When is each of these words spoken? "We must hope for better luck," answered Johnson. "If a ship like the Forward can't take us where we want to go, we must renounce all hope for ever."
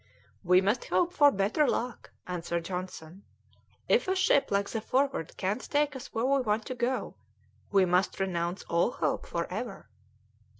"We 0.43 0.61
must 0.61 0.85
hope 0.85 1.13
for 1.13 1.29
better 1.31 1.67
luck," 1.67 2.09
answered 2.25 2.65
Johnson. 2.65 3.21
"If 3.87 4.07
a 4.07 4.15
ship 4.15 4.49
like 4.49 4.67
the 4.67 4.81
Forward 4.81 5.37
can't 5.37 5.61
take 5.61 5.95
us 5.95 6.07
where 6.07 6.25
we 6.25 6.39
want 6.39 6.65
to 6.65 6.73
go, 6.73 7.13
we 7.71 7.85
must 7.85 8.19
renounce 8.19 8.63
all 8.63 8.89
hope 8.93 9.27
for 9.27 9.45
ever." 9.53 9.91